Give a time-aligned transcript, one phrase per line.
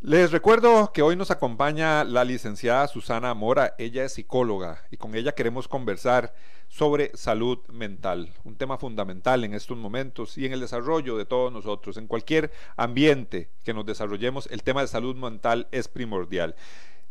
[0.00, 5.16] Les recuerdo que hoy nos acompaña la licenciada Susana Mora, ella es psicóloga y con
[5.16, 6.32] ella queremos conversar
[6.68, 11.52] sobre salud mental, un tema fundamental en estos momentos y en el desarrollo de todos
[11.52, 11.96] nosotros.
[11.96, 16.54] En cualquier ambiente que nos desarrollemos, el tema de salud mental es primordial.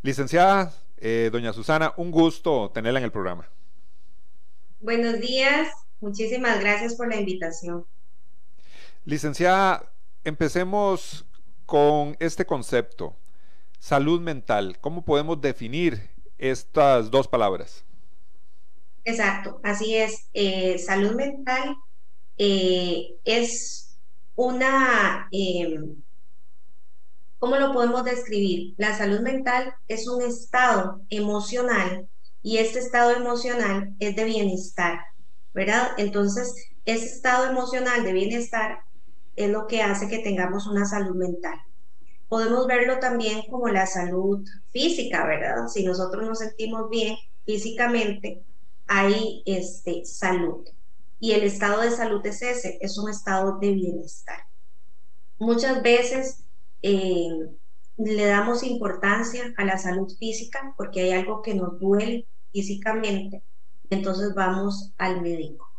[0.01, 3.49] Licenciada, eh, doña Susana, un gusto tenerla en el programa.
[4.79, 5.67] Buenos días,
[5.99, 7.85] muchísimas gracias por la invitación.
[9.03, 9.91] Licenciada,
[10.23, 11.26] empecemos
[11.67, 13.13] con este concepto,
[13.77, 17.83] salud mental, ¿cómo podemos definir estas dos palabras?
[19.03, 20.29] Exacto, así es.
[20.33, 21.75] Eh, salud mental
[22.37, 23.97] eh, es
[24.35, 26.01] una, em,
[27.37, 28.73] ¿cómo lo podemos describir?
[28.77, 32.07] La salud mental es un estado emocional
[32.41, 34.99] y este estado emocional es de bienestar,
[35.53, 35.89] ¿verdad?
[35.97, 36.53] Entonces,
[36.85, 38.86] ese estado emocional de bienestar
[39.37, 41.61] es lo que hace que tengamos una salud mental.
[42.27, 45.67] Podemos verlo también como la salud física, ¿verdad?
[45.67, 48.43] Si nosotros nos sentimos bien físicamente,
[48.87, 50.67] hay este, salud.
[51.19, 54.39] Y el estado de salud es ese, es un estado de bienestar.
[55.37, 56.43] Muchas veces
[56.81, 57.29] eh,
[57.97, 63.43] le damos importancia a la salud física porque hay algo que nos duele físicamente,
[63.91, 65.69] entonces vamos al médico.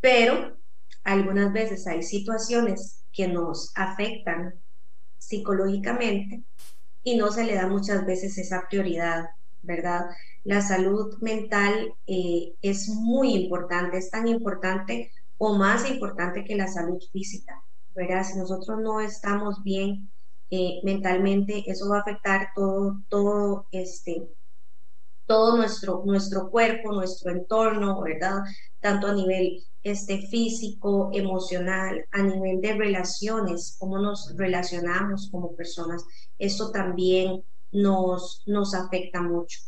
[0.00, 0.58] Pero
[1.08, 4.54] algunas veces hay situaciones que nos afectan
[5.16, 6.44] psicológicamente
[7.02, 9.30] y no se le da muchas veces esa prioridad,
[9.62, 10.06] ¿verdad?
[10.44, 16.68] La salud mental eh, es muy importante, es tan importante o más importante que la
[16.68, 18.24] salud física, ¿verdad?
[18.24, 20.10] Si nosotros no estamos bien
[20.50, 24.28] eh, mentalmente, eso va a afectar todo, todo este,
[25.28, 28.38] todo nuestro, nuestro cuerpo, nuestro entorno, ¿verdad?
[28.80, 36.02] Tanto a nivel este, físico, emocional, a nivel de relaciones, cómo nos relacionamos como personas.
[36.38, 39.60] Eso también nos, nos afecta mucho.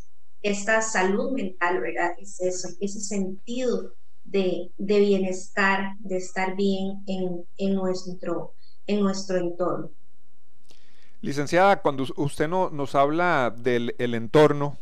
[0.43, 2.13] Esta salud mental, ¿verdad?
[2.19, 3.93] Es eso, ese sentido
[4.25, 8.55] de, de bienestar, de estar bien en, en, nuestro,
[8.87, 9.91] en nuestro entorno.
[11.21, 14.79] Licenciada, cuando usted no, nos habla del el entorno,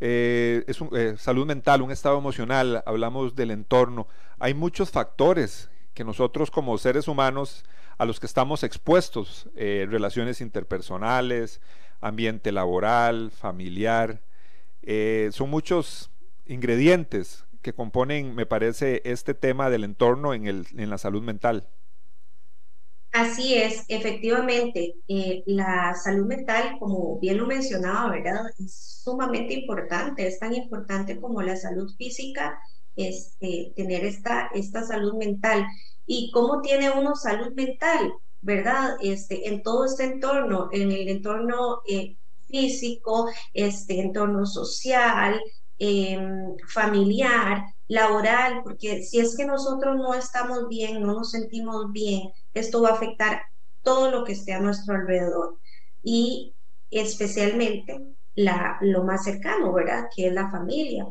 [0.00, 4.06] eh, es eh, salud mental, un estado emocional, hablamos del entorno.
[4.38, 7.64] Hay muchos factores que nosotros como seres humanos
[7.96, 11.60] a los que estamos expuestos, eh, relaciones interpersonales,
[12.00, 14.20] ambiente laboral, familiar,
[15.32, 16.10] son muchos
[16.46, 21.66] ingredientes que componen, me parece, este tema del entorno en, el, en la salud mental.
[23.20, 28.42] Así es, efectivamente, eh, la salud mental, como bien lo mencionaba, ¿verdad?
[28.60, 32.60] Es sumamente importante, es tan importante como la salud física,
[32.94, 35.66] este, tener esta, esta salud mental.
[36.06, 38.96] ¿Y cómo tiene uno salud mental, verdad?
[39.02, 45.40] Este, en todo este entorno, en el entorno eh, físico, este entorno social,
[45.78, 52.30] em, familiar, laboral, porque si es que nosotros no estamos bien, no nos sentimos bien,
[52.54, 53.42] esto va a afectar
[53.82, 55.58] todo lo que esté a nuestro alrededor
[56.02, 56.54] y
[56.90, 58.00] especialmente
[58.34, 60.06] la, lo más cercano, ¿verdad?
[60.14, 61.06] Que es la familia.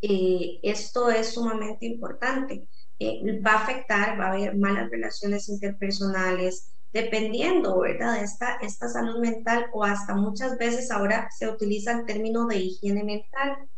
[0.00, 2.68] Eh, esto es sumamente importante.
[2.98, 8.22] Eh, va a afectar, va a haber malas relaciones interpersonales, dependiendo, ¿verdad?
[8.22, 13.04] Esta, esta salud mental o hasta muchas veces ahora se utiliza el término de higiene
[13.04, 13.68] mental.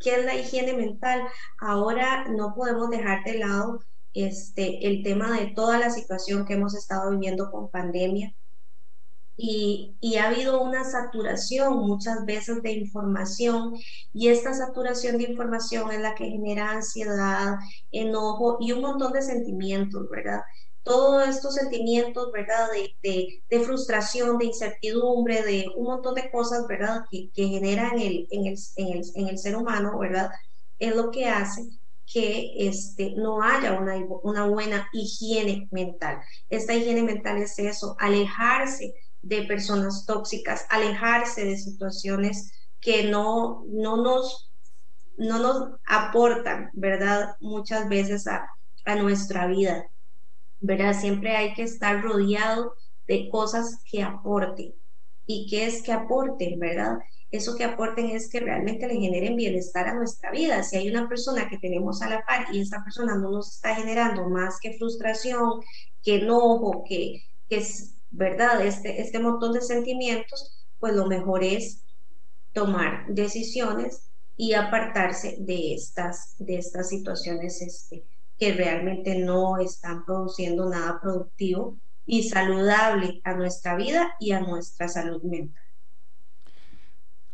[0.00, 1.22] ¿Qué es la higiene mental?
[1.60, 3.80] Ahora no podemos dejar de lado
[4.14, 8.34] este, el tema de toda la situación que hemos estado viviendo con pandemia.
[9.36, 13.74] Y, y, ha habido una saturación muchas veces de información
[14.12, 17.56] y esta saturación de información es la que genera ansiedad,
[17.90, 20.42] enojo y un montón de sentimientos, ¿verdad?
[20.82, 22.68] Todos estos sentimientos, ¿verdad?
[23.02, 27.02] De, frustración, de incertidumbre, de un montón de cosas, ¿verdad?
[27.10, 30.30] Que, que generan el, en, el, en, el, en el ser humano, ¿verdad?
[30.78, 31.62] Es lo que hace
[32.12, 36.20] que este, no haya una, una buena higiene mental.
[36.50, 43.96] Esta higiene mental es eso, alejarse de personas tóxicas, alejarse de situaciones que no, no,
[44.02, 44.50] nos,
[45.16, 47.36] no nos aportan, ¿verdad?
[47.40, 48.46] Muchas veces a,
[48.84, 49.86] a nuestra vida,
[50.62, 50.98] ¿verdad?
[50.98, 52.74] Siempre hay que estar rodeado
[53.06, 54.74] de cosas que aporten.
[55.26, 56.98] ¿Y qué es que aporten, verdad?
[57.30, 60.62] Eso que aporten es que realmente le generen bienestar a nuestra vida.
[60.62, 63.74] Si hay una persona que tenemos a la par y esa persona no nos está
[63.74, 65.60] generando más que frustración,
[66.02, 68.64] que enojo, que, que es, ¿verdad?
[68.64, 71.84] Este, este montón de sentimientos, pues lo mejor es
[72.52, 78.04] tomar decisiones y apartarse de estas, de estas situaciones este,
[78.42, 84.88] que realmente no están produciendo nada productivo y saludable a nuestra vida y a nuestra
[84.88, 85.62] salud mental.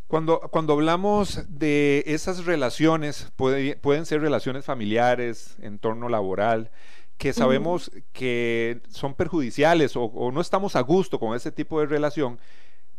[0.05, 6.69] Cuando, cuando hablamos de esas relaciones, pueden ser relaciones familiares, entorno laboral,
[7.17, 11.87] que sabemos que son perjudiciales o, o, no estamos a gusto con ese tipo de
[11.87, 12.37] relación,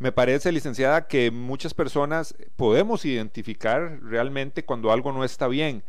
[0.01, 5.85] me parece, licenciada, que muchas personas podemos identificar realmente cuando algo no está bien,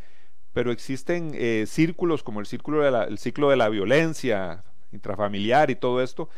[0.53, 5.75] pero existen eh, círculos como el, círculo de el ciclo de la violencia intrafamiliar y
[5.75, 6.29] todo esto,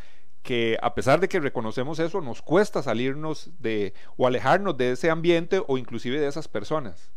[0.42, 5.10] que a pesar de que reconocemos eso, nos cuesta salirnos de o alejarnos de ese
[5.10, 7.10] ambiente o inclusive de esas personas.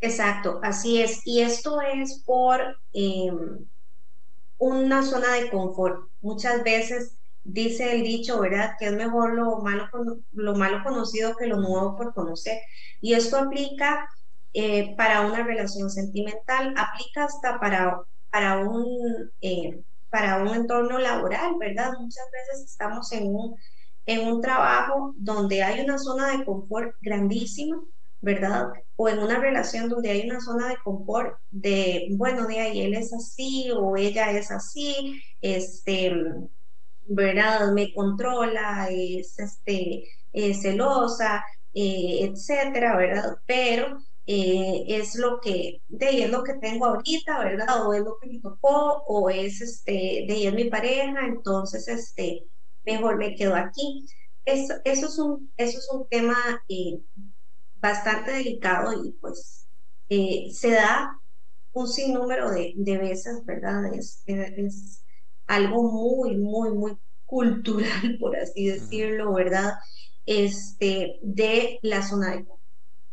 [0.00, 1.26] Exacto, así es.
[1.26, 2.60] Y esto es por
[2.92, 3.66] em,
[4.58, 6.08] una zona de confort.
[6.20, 8.74] Muchas veces dice el dicho, ¿verdad?
[8.78, 9.88] Que es mejor lo malo,
[10.32, 12.58] lo malo conocido que lo nuevo por conocer.
[13.00, 14.08] Y esto aplica
[14.58, 18.00] eh, para una relación sentimental, aplica hasta para,
[18.30, 21.92] para, un, eh, para un entorno laboral, ¿verdad?
[22.00, 23.54] Muchas veces estamos en un,
[24.06, 27.82] en un trabajo donde hay una zona de confort grandísima,
[28.22, 28.68] ¿verdad?
[28.96, 32.94] O en una relación donde hay una zona de confort de, bueno, de ahí él
[32.94, 36.12] es así o ella es así, este,
[37.04, 37.72] ¿verdad?
[37.72, 40.04] Me controla, es este,
[40.54, 41.44] celosa,
[41.74, 43.36] eh, etcétera, ¿verdad?
[43.44, 47.86] Pero eh, es lo que, de es lo que tengo ahorita, ¿verdad?
[47.86, 52.44] O es lo que me tocó, o es este, de es mi pareja, entonces este,
[52.84, 54.06] mejor me quedo aquí.
[54.44, 56.36] Eso, eso, es, un, eso es un tema
[56.68, 57.00] eh,
[57.76, 59.66] bastante delicado y pues
[60.08, 61.20] se da
[61.72, 63.92] un sinnúmero de, de veces, ¿verdad?
[63.94, 65.02] Es, es,
[65.46, 69.74] algo muy, muy, muy cultural, por así decirlo, ¿verdad?
[70.24, 72.46] Este, de la zona de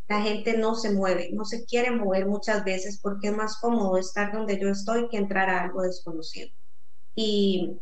[0.08, 3.98] la gente no se mueve, no se quiere mover muchas veces porque es más cómodo
[3.98, 6.50] estar donde yo estoy que entrar a algo desconocido.
[7.16, 7.80] Y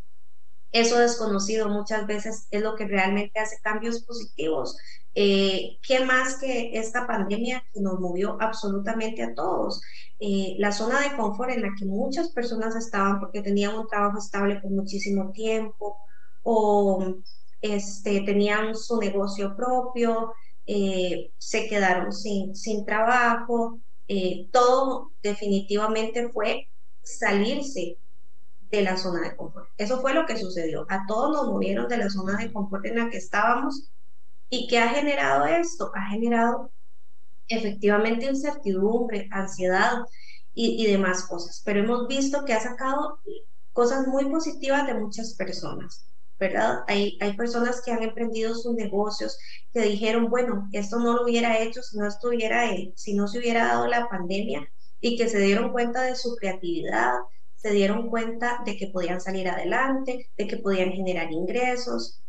[0.72, 4.78] eso desconocido muchas veces es lo que realmente hace cambios positivos.
[5.14, 9.82] Eh, ¿Qué más que esta pandemia que nos movió absolutamente a todos?
[10.20, 14.20] Eh, la zona de confort en la que muchas personas estaban porque tenían un trabajo
[14.20, 15.98] estable por muchísimo tiempo
[16.44, 17.16] o
[17.62, 20.34] este, tenían su negocio propio,
[20.74, 23.80] eh, se quedaron sin, sin trabajo,
[24.52, 26.68] todo definitivamente fue
[27.02, 27.98] salirse
[28.72, 29.70] de la zona de confort.
[29.78, 30.86] Eso fue lo que sucedió.
[30.90, 33.90] A todos nos movieron de la zona de confort en la que estábamos.
[34.50, 35.92] ¿Y qué ha generado esto?
[35.96, 36.72] Ha generado
[37.48, 40.00] efectivamente incertidumbre, ansiedad
[40.54, 41.62] y, y demás cosas.
[41.66, 43.20] Pero hemos visto que ha sacado
[43.74, 46.06] cosas muy positivas de muchas personas.
[46.42, 46.80] ¿Verdad?
[46.88, 49.38] Hay, hay personas que han emprendido sus negocios,
[49.72, 52.64] que dijeron, bueno, esto no lo hubiera hecho si no estuviera,
[52.96, 54.68] si no se hubiera dado la pandemia
[55.00, 57.14] y que se dieron cuenta de su creatividad,
[57.56, 62.24] se dieron cuenta de que podían salir adelante, de que podían generar ingresos.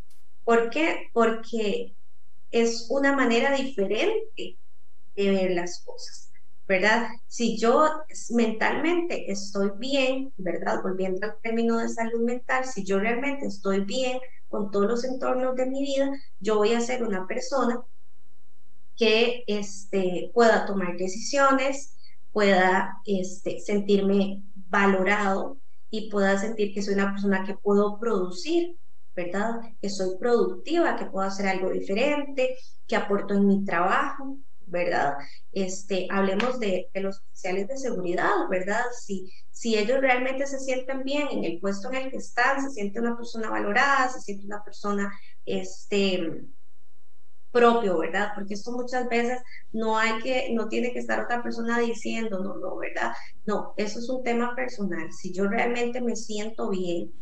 [0.44, 1.08] ¿Por qué?
[1.14, 1.96] Porque
[2.50, 4.58] es una manera diferente
[5.16, 6.31] de ver las cosas,
[6.66, 7.08] ¿verdad?
[7.26, 7.88] Si yo
[8.30, 10.82] mentalmente estoy bien, ¿verdad?
[10.82, 15.56] Volviendo al término de salud mental, si yo realmente estoy bien con todos los entornos
[15.56, 17.82] de mi vida, yo voy a ser una persona
[18.96, 21.96] que este, pueda tomar decisiones,
[22.30, 25.58] pueda este, sentirme valorado
[25.90, 28.76] y pueda sentir que soy una persona que puedo producir,
[29.14, 29.60] ¿verdad?
[29.80, 35.14] Que soy productiva, que puedo hacer algo diferente, que aporto en mi trabajo, ¿verdad?
[35.52, 38.82] Este, hablemos de, los oficiales de seguridad, ¿verdad?
[39.00, 42.70] Si, si ellos realmente se sienten bien en el puesto en el que están, se
[42.70, 45.12] siente una persona valorada, se siente una persona,
[45.44, 46.46] este,
[47.52, 48.32] propio, ¿verdad?
[48.34, 49.40] Porque esto muchas veces
[49.72, 53.12] no hay que, no tiene que estar otra persona diciendo, no, no, ¿verdad?
[53.46, 55.12] No, eso es un tema personal.
[55.12, 57.12] Si yo realmente me siento bien,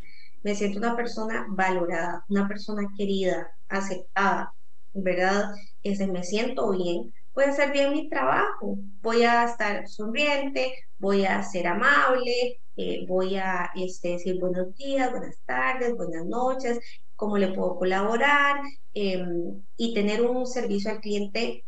[0.43, 4.55] me siento una persona valorada, una persona querida, aceptada,
[4.95, 5.51] ¿verdad?
[5.83, 11.25] Ese me siento bien, voy a hacer bien mi trabajo, voy a estar sonriente, voy
[11.25, 16.81] a ser amable, eh, voy a este, decir buenos días, buenas tardes, buenas noches,
[17.17, 18.61] cómo le puedo colaborar
[18.95, 21.65] em, y tener un servicio al cliente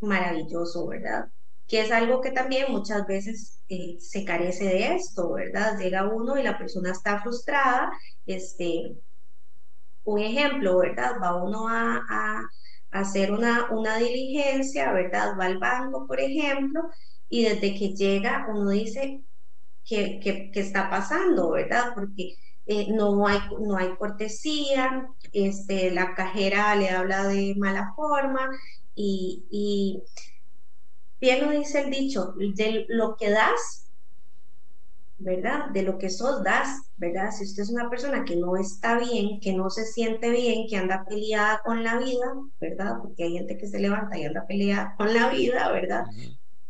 [0.00, 1.26] maravilloso, ¿verdad?
[1.66, 5.78] que es algo que también muchas veces eh, se carece de esto, ¿verdad?
[5.78, 7.90] Llega uno y la persona está frustrada,
[8.26, 8.96] este,
[10.04, 11.12] un ejemplo, ¿verdad?
[11.22, 12.42] Va uno a,
[12.92, 15.36] hacer una, una diligencia, ¿verdad?
[15.40, 16.82] Va al banco, por ejemplo,
[17.28, 19.22] y desde que llega uno dice,
[19.84, 21.92] ¿qué, qué, qué está pasando, ¿verdad?
[21.94, 28.50] Porque eh, no, hay, no hay cortesía, este, la cajera le habla de mala forma
[28.94, 30.02] y, y
[31.20, 33.91] bien lo dice el dicho, de lo que das,
[35.18, 35.70] ¿verdad?
[35.72, 37.30] De lo que sos das, ¿verdad?
[37.30, 40.76] Si usted es una persona que no está bien, que no se siente bien, que
[40.76, 42.26] anda peleada con la vida,
[42.60, 42.96] ¿verdad?
[43.02, 46.04] Porque hay gente que se levanta y anda peleada con la vida, ¿verdad?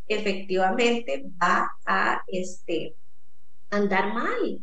[0.07, 2.95] Efectivamente va a este,
[3.69, 4.61] andar mal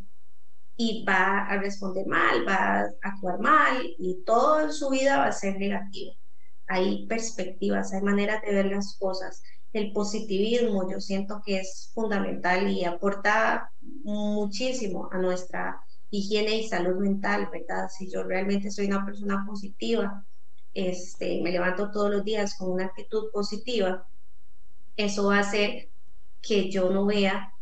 [0.77, 5.27] y va a responder mal, va a actuar mal y todo en su vida va
[5.27, 6.13] a ser negativo.
[6.67, 12.69] Hay perspectivas, hay maneras de ver las cosas el positivismo yo siento que es fundamental
[12.69, 13.71] y aporta
[14.03, 17.87] muchísimo a nuestra higiene y salud mental, ¿verdad?
[17.89, 20.25] Si yo realmente soy una persona positiva,
[20.73, 24.07] este, me levanto todos los días con una actitud positiva,
[24.97, 25.89] eso va a hacer
[26.41, 27.53] que yo no vea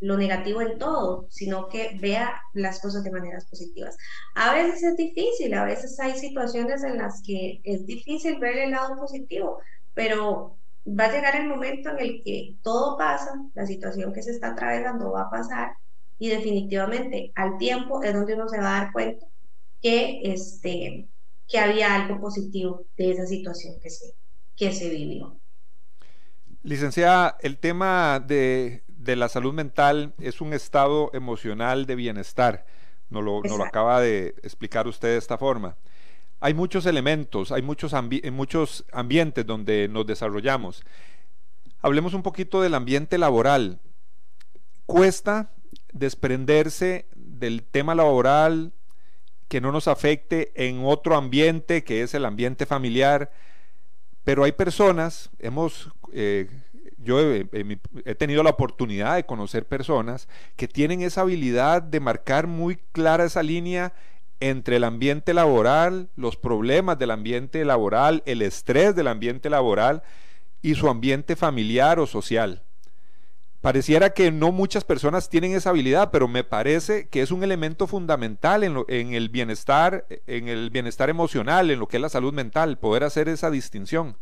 [0.00, 3.96] lo negativo en todo, sino que vea las cosas de maneras positivas.
[4.34, 8.70] A veces es difícil, a veces hay situaciones en las que es difícil ver el
[8.72, 9.58] lado positivo,
[9.94, 10.57] pero
[10.88, 14.52] va a llegar el momento en el que todo pasa, la situación que se está
[14.52, 15.72] atravesando va a pasar
[16.18, 19.26] y definitivamente al tiempo es donde uno se va a dar cuenta
[19.80, 21.08] que, este,
[21.46, 24.14] que había algo positivo de esa situación que se,
[24.56, 25.38] que se vivió.
[26.62, 32.66] Licenciada, el tema de, de la salud mental es un estado emocional de bienestar.
[33.10, 35.76] Nos lo, nos lo acaba de explicar usted de esta forma
[36.40, 37.94] hay muchos elementos, hay muchos,
[38.32, 40.84] muchos ambientes donde nos desarrollamos.
[41.80, 43.80] Hablemos un poquito del ambiente laboral.
[44.86, 45.50] Cuesta
[45.92, 48.72] desprenderse del tema laboral
[49.48, 53.32] que no nos afecte en otro ambiente que es el ambiente familiar,
[54.22, 56.50] pero hay personas, hemos, eh,
[56.98, 57.48] yo he,
[58.04, 63.24] he, tenido la oportunidad de conocer personas que tienen esa habilidad de marcar muy clara
[63.24, 63.94] esa línea
[64.40, 70.02] entre el ambiente laboral, los problemas del ambiente laboral, el estrés del ambiente laboral
[70.62, 72.62] y su ambiente familiar o social.
[73.60, 77.88] Pareciera que no muchas personas tienen esa habilidad, pero me parece que es un elemento
[77.88, 82.32] fundamental en, en, el bienestar, en el bienestar emocional, en lo que es la salud
[82.32, 84.16] mental, poder hacer esa distinción.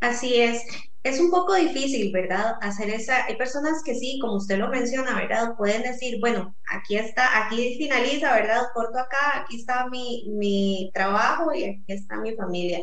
[0.00, 0.62] Así es
[1.04, 2.54] es un poco difícil, ¿verdad?
[2.62, 5.54] Hacer esa, hay personas que sí, como usted lo menciona, ¿verdad?
[5.56, 8.62] Pueden decir, bueno, aquí está, aquí finaliza, ¿verdad?
[8.72, 12.82] Corto acá, aquí está mi, mi trabajo y aquí está mi familia.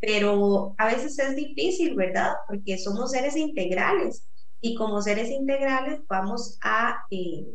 [0.00, 2.34] Pero a veces es difícil, ¿verdad?
[2.48, 4.28] Porque somos seres integrales
[4.60, 7.46] y como seres integrales vamos a, eh,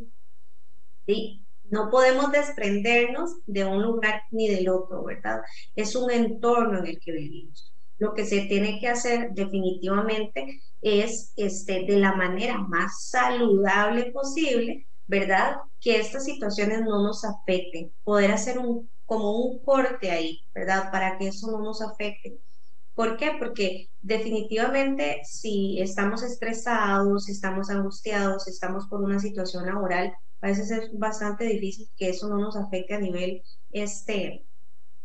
[1.07, 5.41] sí, no podemos desprendernos de un lugar ni del otro, ¿verdad?
[5.75, 7.70] Es un entorno en el que vivimos
[8.01, 14.87] lo que se tiene que hacer definitivamente es este, de la manera más saludable posible,
[15.05, 15.57] ¿verdad?
[15.79, 20.91] Que estas situaciones no nos afecten, poder hacer un, como un corte ahí, ¿verdad?
[20.91, 22.39] Para que eso no nos afecte.
[22.95, 23.33] ¿Por qué?
[23.37, 30.47] Porque definitivamente si estamos estresados, si estamos angustiados, si estamos por una situación laboral, a
[30.47, 34.43] veces es bastante difícil que eso no nos afecte a nivel, este,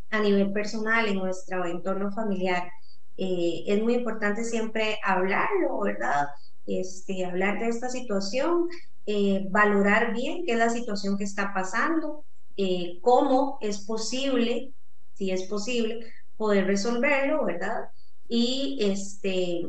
[0.09, 2.71] a nivel personal, en nuestro entorno familiar.
[3.17, 6.27] Eh, es muy importante siempre hablarlo, ¿verdad?
[6.65, 8.67] Este, hablar de esta situación,
[9.05, 12.25] eh, valorar bien qué es la situación que está pasando,
[12.57, 14.73] eh, cómo es posible,
[15.13, 15.99] si es posible,
[16.35, 17.89] poder resolverlo, ¿verdad?
[18.27, 19.63] Y este,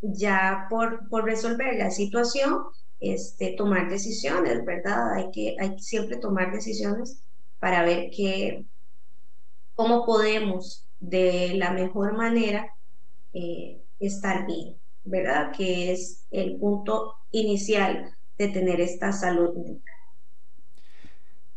[0.00, 2.64] ya por, por resolver la situación,
[3.00, 5.14] este, tomar decisiones, ¿verdad?
[5.14, 7.22] Hay que, hay que siempre tomar decisiones
[7.58, 8.66] para ver qué,
[9.74, 12.66] cómo podemos de la mejor manera
[13.32, 15.52] eh, estar bien, ¿verdad?
[15.56, 19.94] Que es el punto inicial de tener esta salud mental.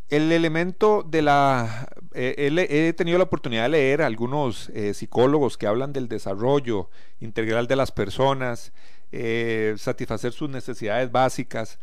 [0.09, 1.87] El elemento de la...
[2.13, 6.89] Eh, he tenido la oportunidad de leer algunos eh, psicólogos que hablan del desarrollo
[7.19, 8.73] integral de las personas,
[9.77, 11.79] satisfacer sus necesidades básicas.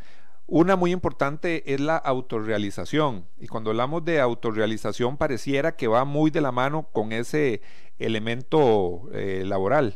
[0.53, 3.25] Una muy importante es la autorrealización.
[3.39, 7.63] Y cuando hablamos de autorrealización pareciera que va muy de la mano con ese
[8.01, 9.95] elemento eh, laboral.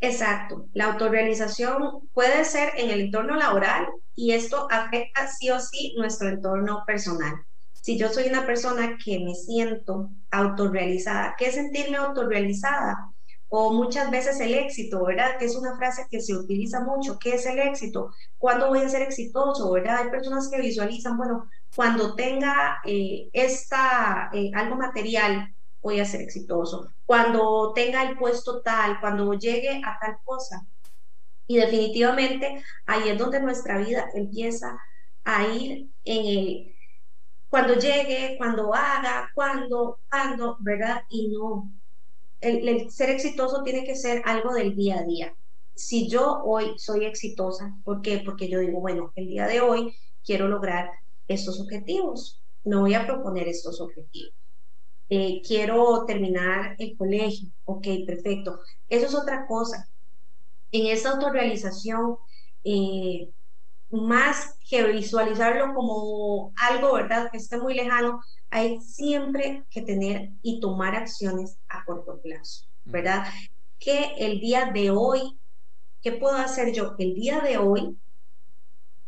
[0.00, 0.66] Exacto.
[0.74, 3.86] La autorrealización puede ser en el entorno laboral
[4.16, 7.34] y esto afecta sí o sí nuestro entorno personal.
[7.72, 13.12] Si yo soy una persona que me siento autorrealizada, ¿qué es sentirme autorrealizada?
[13.54, 15.36] o muchas veces el éxito, ¿verdad?
[15.38, 17.18] Que es una frase que se utiliza mucho.
[17.18, 18.10] ¿Qué es el éxito?
[18.38, 19.98] ¿Cuándo voy a ser exitoso, verdad?
[19.98, 26.22] Hay personas que visualizan, bueno, cuando tenga eh, esta, eh, algo material, voy a ser
[26.22, 26.88] exitoso.
[27.04, 30.66] Cuando tenga el puesto tal, cuando llegue a tal cosa.
[31.46, 34.78] Y definitivamente ahí es donde nuestra vida empieza
[35.24, 36.72] a ir en el
[37.52, 41.02] cuando llegue, cuando haga, cuando, cuando, ¿verdad?
[41.10, 41.70] Y no,
[42.40, 45.34] el, ser exitoso tiene que ser algo del día a día.
[45.74, 48.22] Si yo hoy soy exitosa, ¿por qué?
[48.24, 50.92] Porque yo digo, bueno, el día de hoy quiero lograr
[51.28, 54.32] estos objetivos, no voy a proponer estos objetivos.
[55.14, 58.60] Eh, quiero terminar el colegio, ok, perfecto.
[58.88, 59.86] Eso es otra cosa.
[60.72, 62.16] En esta autorrealización,
[62.64, 63.30] eh,
[63.90, 70.60] más que visualizarlo como algo, ¿verdad?, que esté muy lejano, hay siempre que tener y
[70.60, 73.26] tomar acciones a corto plazo, ¿verdad?
[73.78, 75.40] Que el día de hoy,
[76.02, 77.98] ¿qué puedo hacer yo el día de hoy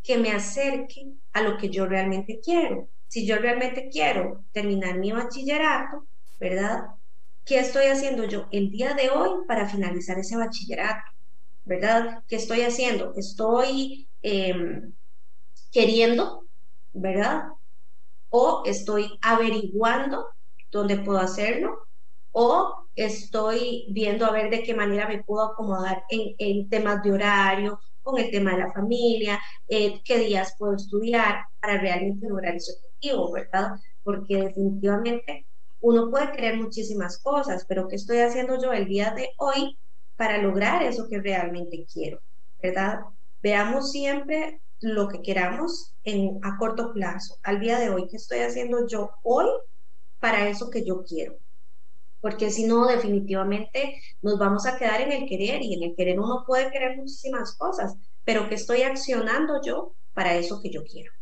[0.04, 2.88] que me acerque a lo que yo realmente quiero?
[3.08, 6.06] Si yo realmente quiero terminar mi bachillerato,
[6.38, 6.82] ¿verdad?
[7.44, 11.10] ¿Qué estoy haciendo yo el día de hoy para finalizar ese bachillerato?
[11.64, 12.24] ¿Verdad?
[12.28, 13.14] ¿Qué estoy haciendo?
[13.16, 14.92] Estoy em,
[15.70, 16.46] queriendo,
[16.92, 17.44] ¿verdad?
[18.36, 20.26] o estoy averiguando
[20.72, 21.86] dónde puedo hacerlo
[22.32, 27.78] o estoy viendo a ver de qué manera me puedo acomodar en, temas de horario,
[28.02, 32.72] con el tema de la familia, eh, qué días puedo estudiar para realmente lograr ese
[32.72, 32.93] objetivo,
[33.32, 33.72] ¿verdad?
[34.02, 35.46] Porque definitivamente
[35.80, 39.78] uno puede querer muchísimas cosas, pero ¿qué estoy haciendo yo el día de hoy
[40.16, 42.20] para lograr eso que realmente quiero,
[42.62, 43.00] ¿verdad?
[43.42, 48.40] Veamos siempre lo que queramos en, a corto plazo, al día de hoy, ¿qué estoy
[48.40, 49.46] haciendo yo hoy
[50.20, 51.38] para eso que yo quiero?
[52.20, 56.20] Porque si no, definitivamente nos vamos a quedar en el querer y en el querer
[56.20, 61.13] uno puede querer muchísimas cosas, pero ¿qué estoy accionando yo para eso que yo quiero?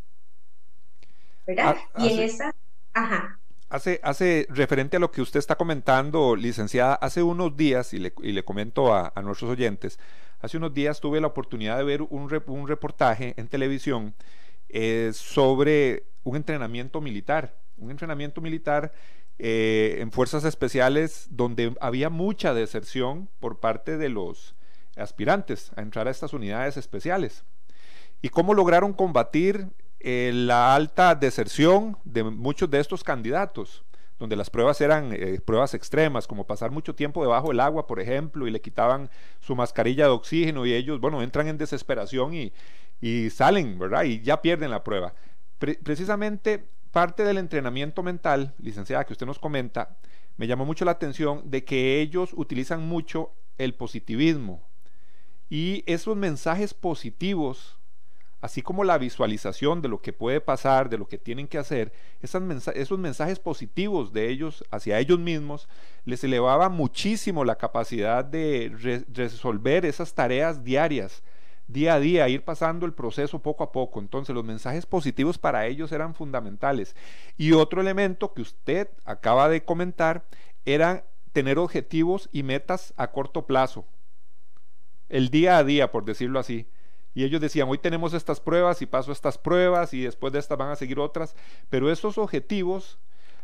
[1.46, 1.76] ¿Verdad?
[1.94, 2.54] Ah, y en esa,
[2.92, 3.38] ajá.
[3.68, 8.12] Hace, hace, referente a lo que usted está comentando, licenciada, hace unos días, y le,
[8.22, 9.98] y le comento a, a, nuestros oyentes,
[10.42, 14.12] Hace unos días tuve la oportunidad de ver un, un reportaje en televisión
[14.68, 18.92] eh, sobre un entrenamiento militar, un entrenamiento militar
[19.38, 24.56] eh, en fuerzas especiales donde había mucha deserción por parte de los
[24.96, 27.44] aspirantes a entrar a estas unidades especiales.
[28.20, 29.68] ¿Y cómo lograron combatir
[30.02, 33.84] eh, la alta deserción de muchos de estos candidatos?
[34.18, 37.98] donde las pruebas eran eh, pruebas extremas, como pasar mucho tiempo debajo del agua, por
[37.98, 39.10] ejemplo, y le quitaban
[39.40, 44.04] su mascarilla de oxígeno y ellos, bueno, entran en desesperación y, salen, ¿verdad?
[44.04, 45.12] Y ya pierden la prueba.
[45.58, 49.96] precisamente parte del entrenamiento mental, licenciada, que usted nos comenta,
[50.36, 54.62] me llamó mucho la atención de que ellos utilizan mucho el positivismo
[55.50, 57.76] y esos mensajes positivos
[58.42, 61.92] así como la visualización de lo que puede pasar, de lo que tienen que hacer,
[62.20, 65.68] esos mensajes positivos de ellos hacia ellos mismos,
[66.04, 71.22] les elevaba muchísimo la capacidad de resolver esas tareas diarias,
[71.68, 74.00] día a día, ir pasando el proceso poco a poco.
[74.00, 76.96] Entonces los mensajes positivos para ellos eran fundamentales.
[77.38, 80.24] Y otro elemento que usted acaba de comentar
[80.64, 83.86] era tener objetivos y metas a corto plazo,
[85.08, 86.66] el día a día, por decirlo así
[87.14, 90.58] y ellos decían, hoy tenemos estas pruebas y paso estas pruebas y después de estas
[90.58, 91.36] van a seguir otras,
[91.68, 92.98] pero esos objetivos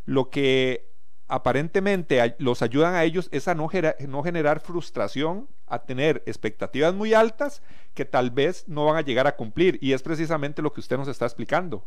[0.06, 0.88] lo que
[1.28, 7.62] aparentemente los ayudan a ellos es a no, generar frustración, a tener expectativas muy altas
[7.94, 10.96] que tal vez no van a llegar a cumplir y es precisamente lo que usted
[10.96, 11.84] nos está explicando.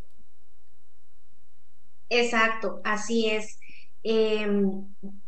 [2.10, 3.58] Exacto, así es.
[4.04, 4.86] Em,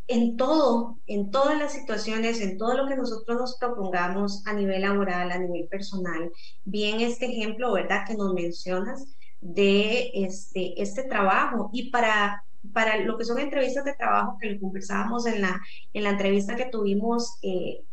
[0.08, 4.82] en todo, en todas las situaciones, en todo lo que nosotros nos propongamos a nivel
[4.82, 6.32] laboral, a nivel personal,
[6.64, 13.18] bien este ejemplo, ¿verdad?, que nos mencionas de este, este trabajo y para, para lo
[13.18, 15.62] que son entrevistas de trabajo que lo conversábamos en la,
[15.94, 17.84] en la entrevista que tuvimos eh,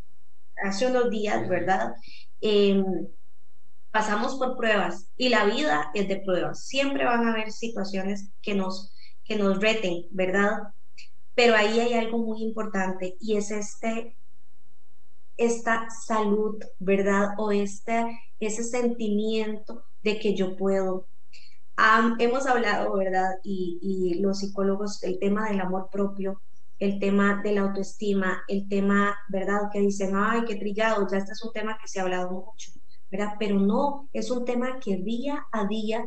[0.63, 1.93] hace unos días, ¿verdad?
[2.41, 2.85] Em,
[3.91, 6.67] pasamos por pruebas y la vida es de pruebas.
[6.67, 8.95] Siempre van a haber situaciones que nos,
[9.25, 10.59] que nos reten, ¿verdad?
[11.41, 14.15] Pero ahí hay algo muy importante y es este,
[15.39, 17.31] esta salud, ¿verdad?
[17.39, 18.05] O este,
[18.41, 21.09] ese sentimiento de que yo puedo.
[22.19, 23.37] hemos hablado, ¿verdad?
[23.43, 26.43] Y, y los psicólogos, el tema del amor propio,
[26.79, 29.71] el tema de la autoestima, el tema, ¿verdad?
[29.73, 32.71] Que dicen, ay, qué trillado, ya este es un tema que se ha hablado mucho,
[33.11, 33.37] ¿verdad?
[33.39, 36.07] Pero no, es un tema que día a día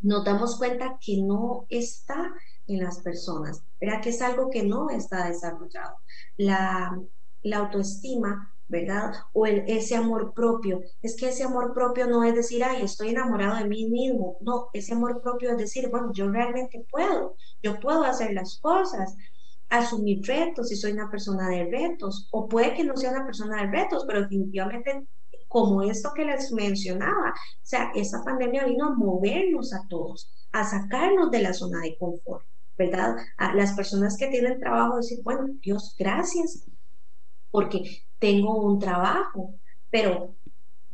[0.00, 2.34] nos damos cuenta que no está
[2.66, 4.02] en las personas, ¿verdad?
[4.02, 5.96] Que es algo que no está desarrollado.
[6.36, 6.98] La,
[7.42, 9.12] la autoestima, ¿verdad?
[9.32, 10.82] O el, ese amor propio.
[11.02, 14.38] Es que ese amor propio no es decir, ay, estoy enamorado de mí mismo.
[14.40, 19.16] No, ese amor propio es decir, bueno, yo realmente puedo, yo puedo hacer las cosas,
[19.68, 23.62] asumir retos si soy una persona de retos, o puede que no sea una persona
[23.62, 25.06] de retos, pero definitivamente
[25.48, 30.64] como esto que les mencionaba, o sea, esa pandemia vino a movernos a todos, a
[30.64, 32.44] sacarnos de la zona de confort,
[32.76, 33.16] ¿verdad?
[33.36, 36.66] A las personas que tienen trabajo, decir, bueno, Dios, gracias,
[37.50, 39.54] porque tengo un trabajo,
[39.90, 40.34] pero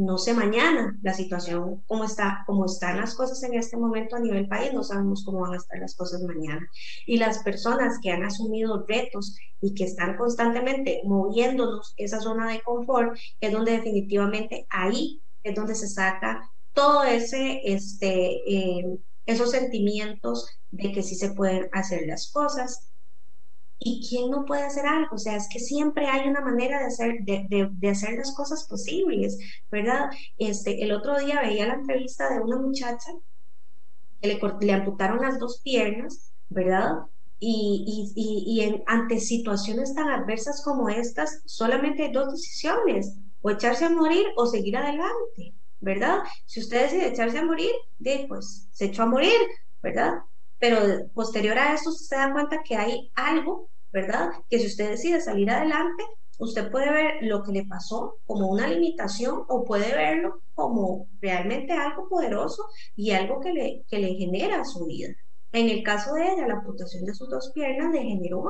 [0.01, 4.21] no sé mañana la situación, cómo, está, cómo están las cosas en este momento a
[4.21, 6.67] nivel país, no sabemos cómo van a estar las cosas mañana.
[7.07, 12.63] Y las personas que han asumido retos y que están constantemente moviéndonos esa zona de
[12.63, 20.47] confort, es donde definitivamente ahí es donde se saca todo ese, este, eh, esos sentimientos
[20.71, 22.91] de que sí se pueden hacer las cosas,
[23.83, 25.17] ¿Y quién no puede hacer algo?
[25.17, 28.65] O sea, es que siempre hay una manera de hacer, de, de, hacer las cosas
[28.69, 29.39] posibles,
[29.71, 30.11] ¿verdad?
[30.37, 33.11] Este, el otro día veía la entrevista de una muchacha
[34.21, 36.99] que le, le amputaron las dos piernas, ¿verdad?
[37.39, 43.49] Y, y, y, en, ante situaciones tan adversas como estas, solamente hay dos decisiones, o
[43.49, 46.19] echarse a morir o seguir adelante, ¿verdad?
[46.47, 47.71] Si usted decide echarse a morir,
[48.29, 49.39] pues se echó a morir,
[49.83, 50.13] ¿verdad?
[50.59, 54.31] Pero posterior a eso se da cuenta que hay algo, ¿verdad?
[54.49, 56.05] Que si usted decide salir adelante,
[56.39, 61.73] usted puede ver lo que le pasó como una limitación o puede verlo como realmente
[61.73, 62.65] algo poderoso
[62.97, 65.09] y algo que le, que le genera su vida.
[65.53, 68.45] En el caso de ella, la amputación de sus dos piernas le generó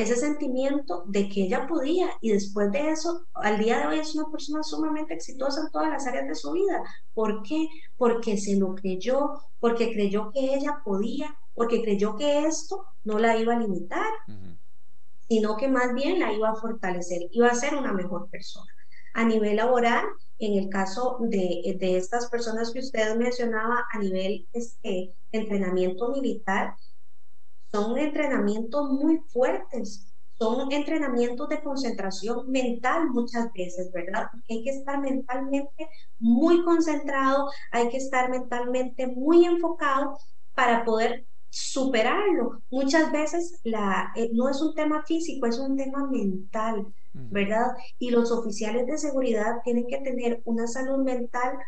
[0.00, 4.14] ese sentimiento de que ella podía y después de eso, al día de hoy es
[4.14, 6.82] una persona sumamente exitosa en todas las áreas de su vida.
[7.14, 7.68] ¿Por qué?
[7.96, 13.36] Porque se lo creyó, porque creyó que ella podía, porque creyó que esto no la
[13.36, 14.10] iba a limitar,
[15.28, 18.70] sino que más bien la iba a fortalecer, iba a ser una mejor persona.
[19.14, 20.04] A nivel laboral,
[20.38, 26.74] en el caso de, de estas personas que usted mencionaba a nivel este, entrenamiento militar,
[27.72, 30.06] son entrenamientos muy fuertes,
[30.38, 34.28] son entrenamientos de concentración mental muchas veces, ¿verdad?
[34.32, 40.18] Porque hay que estar mentalmente muy concentrado, hay que estar mentalmente muy enfocado
[40.54, 42.62] para poder superarlo.
[42.70, 47.72] Muchas veces la, eh, no es un tema físico, es un tema mental, ¿verdad?
[47.98, 51.58] Y los oficiales de seguridad tienen que tener una salud mental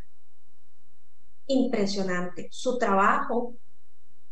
[1.47, 2.49] impresionante.
[2.51, 3.57] Su trabajo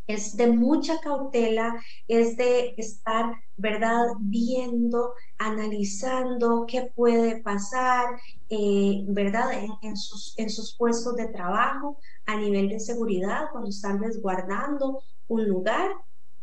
[0.07, 1.75] es de mucha cautela,
[2.09, 8.07] es de estar, ¿verdad?, viendo, analizando qué puede pasar,
[8.49, 9.51] eh, ¿verdad?,
[9.83, 15.49] en, sus, en sus puestos de trabajo a nivel de seguridad, cuando están resguardando un
[15.49, 15.91] lugar.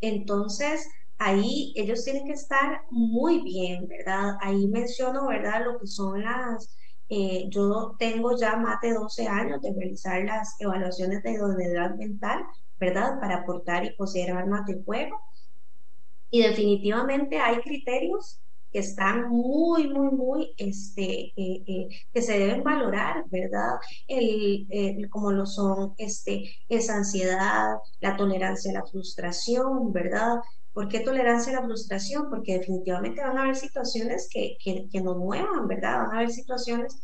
[0.01, 4.37] Entonces, ahí ellos tienen que estar muy bien, ¿verdad?
[4.41, 6.77] Ahí menciono, ¿verdad?, lo que son las...
[7.09, 12.43] Eh, yo tengo ya más de 12 años de realizar las evaluaciones de idoneidad mental
[12.79, 13.19] ¿verdad?
[13.19, 15.19] Para aportar y poseer armas de fuego.
[16.29, 22.63] Y definitivamente hay criterios que están muy, muy, muy, este, eh, eh, que se deben
[22.63, 23.75] valorar, ¿verdad?
[24.07, 30.35] El, como lo son este, esa ansiedad, la tolerancia a la frustración, ¿verdad?
[30.73, 32.29] ¿Por qué tolerancia a la frustración?
[32.29, 35.99] Porque definitivamente van a haber situaciones que, que, que nos muevan, ¿verdad?
[35.99, 37.01] Van a haber situaciones,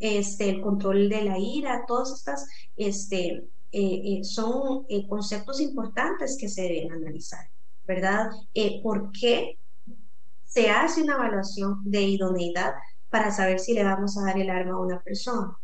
[0.00, 6.36] este, el control de la ira, todas estas, este, eh, eh, son eh, conceptos importantes
[6.38, 7.48] que se deben analizar,
[7.86, 8.30] ¿verdad?
[8.82, 9.58] ¿Por qué
[10.44, 12.74] se hace una evaluación de idoneidad
[13.10, 15.58] para saber si le vamos a dar el arma a una persona?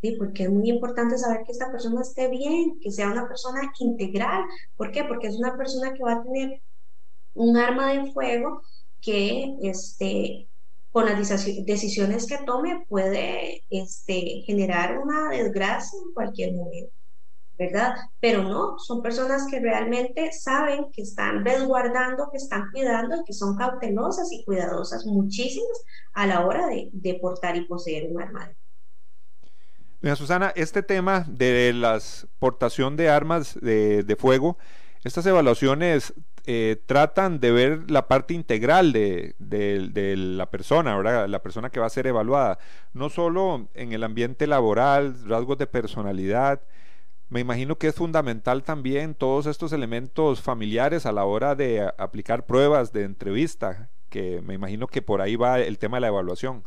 [0.00, 0.16] ¿Sí?
[0.18, 4.44] Porque es muy importante saber que esta persona esté bien, que sea una persona integral.
[4.76, 5.04] ¿Por qué?
[5.04, 6.60] Porque es una persona que va a tener
[7.34, 8.62] un arma de fuego
[9.00, 10.48] que este,
[10.90, 11.18] con las
[11.66, 17.01] decisiones que tome puede este, generar una desgracia en cualquier momento.
[17.66, 17.94] ¿Verdad?
[18.20, 23.56] Pero no, son personas que realmente saben que están resguardando, que están cuidando que son
[23.56, 28.50] cautelosas y cuidadosas muchísimas a la hora de, de portar y poseer un arma.
[30.00, 32.00] Doña Susana, este tema de la
[32.40, 34.58] portación de armas de, de fuego,
[35.04, 36.12] estas evaluaciones
[36.44, 41.28] eh, tratan de ver la parte integral de, de, de, la persona, ¿verdad?
[41.28, 42.58] La persona que va a ser evaluada,
[42.92, 46.62] no solo en el ambiente laboral, rasgos de personalidad,
[47.32, 52.44] me imagino que es fundamental también todos estos elementos familiares a la hora de aplicar
[52.44, 56.62] pruebas de entrevista, que me imagino que por ahí va el tema de la evaluación.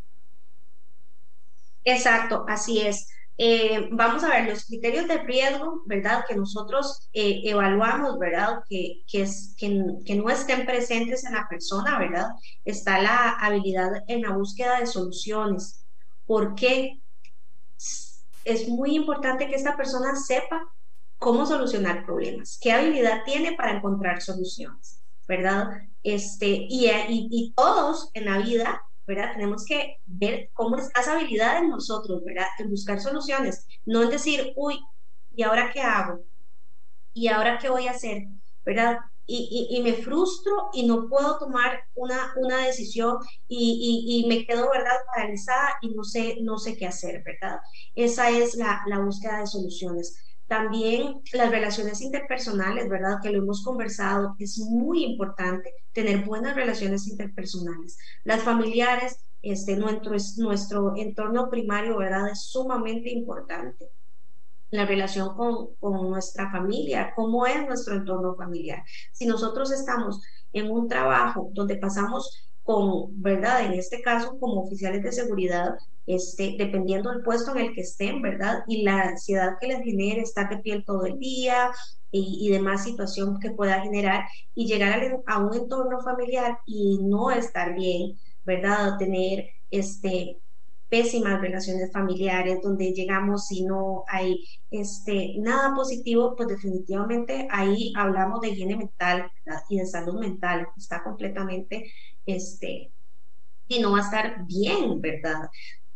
[1.84, 3.08] Exacto, así es.
[3.38, 6.26] Eh, vamos a ver los criterios de riesgo, ¿verdad?
[6.28, 8.64] Que nosotros eh, evaluamos, ¿verdad?
[8.68, 12.30] Que, es, que, que, no estén presentes en la persona, ¿verdad?
[12.64, 15.86] Está la habilidad en la búsqueda de soluciones.
[16.26, 17.02] ¿Por qué?
[18.46, 20.64] Es muy importante que esta persona sepa
[21.18, 25.70] cómo solucionar problemas, qué habilidad tiene para encontrar soluciones, ¿verdad?
[26.04, 29.34] Este, y, y, y todos en la vida ¿verdad?
[29.34, 32.48] Tenemos que ver cómo está esa habilidad en nosotros, ¿verdad?
[32.60, 34.80] En buscar soluciones, no en decir, uy,
[35.36, 36.24] ¿y ahora qué hago?
[37.14, 38.24] ¿Y ahora qué voy a hacer?
[38.66, 38.98] ¿Verdad?
[39.28, 44.70] Y, y, me frustro y no puedo tomar una, una decisión y, y, me quedo,
[44.72, 47.60] ¿verdad?, paralizada y no sé, no sé qué hacer, ¿verdad?
[47.96, 50.16] Esa es la, la búsqueda de soluciones.
[50.48, 53.18] También las relaciones interpersonales, ¿verdad?
[53.22, 57.98] Que lo hemos conversado, es muy importante tener buenas relaciones interpersonales.
[58.24, 62.30] Las familiares, este, nuestro, nuestro entorno primario, ¿verdad?
[62.30, 63.90] Es sumamente importante.
[64.76, 68.84] La relación con, con nuestra familia, cómo es nuestro entorno familiar.
[69.12, 70.22] Si nosotros estamos
[70.54, 73.66] en un trabajo donde pasamos con, ¿verdad?
[73.66, 75.76] En este caso, como oficiales de seguridad,
[76.08, 78.64] este, dependiendo del puesto en el que estén, ¿verdad?
[78.68, 81.72] Y la ansiedad que les genere estar de piel todo el día
[82.12, 87.76] y, demás situación que pueda generar y llegar a, un entorno familiar y no estar
[87.76, 88.98] bien, ¿verdad?
[88.98, 90.40] tener este,
[90.90, 98.42] pésimas relaciones familiares donde llegamos y no hay este, nada positivo, pues definitivamente ahí hablamos
[98.42, 99.32] de higiene mental
[99.70, 101.92] y de salud mental, está completamente
[102.26, 102.92] este,
[103.68, 105.50] y no va a estar bien, ¿verdad?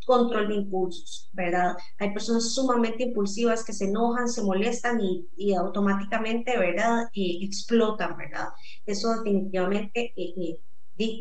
[0.06, 1.76] Control de impulsos, ¿verdad?
[2.00, 7.08] Hay personas sumamente impulsivas que se enojan, se molestan y, y automáticamente, ¿verdad?
[7.14, 8.48] Explotan, ¿verdad?
[8.86, 10.62] Eso definitivamente eh, eh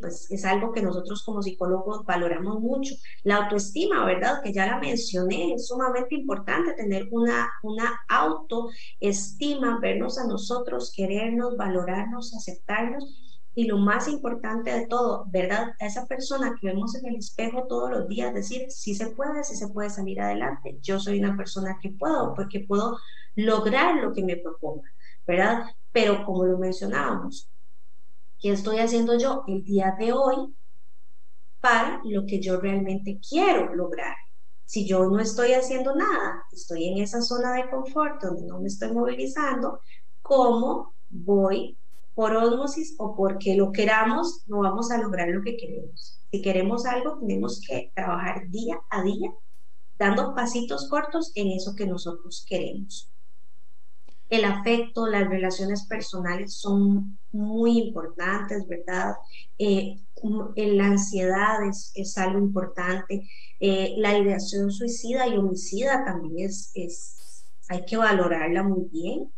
[0.01, 2.95] pues es algo que nosotros como psicólogos valoramos mucho.
[3.23, 4.43] La autoestima, ¿verdad?
[4.43, 11.57] Que ya la mencioné, es sumamente importante tener una, una autoestima, vernos a nosotros, querernos,
[11.57, 13.05] valorarnos, aceptarnos
[13.55, 15.73] y lo más importante de todo, ¿verdad?
[15.81, 19.43] A esa persona que vemos en el espejo todos los días, decir, si se puede,
[19.45, 20.79] si se puede salir adelante.
[20.81, 22.99] Yo soy una persona que puedo, porque puedo
[23.37, 24.89] lograr lo que me proponga,
[25.27, 25.65] ¿verdad?
[25.93, 27.49] Pero como lo mencionábamos,
[28.41, 30.55] ¿qué estoy haciendo yo el día de hoy
[31.61, 34.15] para lo que yo realmente quiero lograr?
[34.65, 38.69] Si yo no estoy haciendo nada, estoy en esa zona de confort donde no me
[38.69, 39.81] estoy movilizando,
[40.21, 41.79] ¿cómo voy
[42.19, 46.19] por osmosis o porque lo queramos, no vamos a lograr lo que queremos.
[46.33, 49.33] Si queremos algo, tenemos que trabajar día a día,
[49.97, 53.09] dando pasitos cortos en eso que nosotros queremos.
[54.29, 59.15] El afecto, las relaciones personales son muy importantes, ¿verdad?
[59.59, 60.01] Eh,
[60.57, 63.29] la ansiedad es, algo importante.
[63.61, 69.33] Eh, la ideación suicida y homicida también es, es, hay que valorarla muy bien.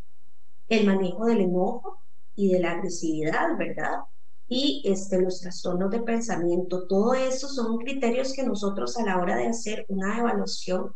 [0.68, 2.00] El manejo del enojo,
[2.40, 4.00] y de la agresividad, ¿verdad?
[4.48, 9.37] Y este, los trastornos de pensamiento, todo eso son criterios que nosotros a la hora
[9.37, 10.94] de hacer una evaluación